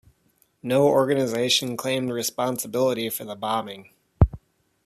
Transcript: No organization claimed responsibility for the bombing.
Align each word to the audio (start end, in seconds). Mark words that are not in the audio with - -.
No 0.63 0.87
organization 0.87 1.77
claimed 1.77 2.09
responsibility 2.09 3.07
for 3.11 3.23
the 3.23 3.35
bombing. 3.35 3.93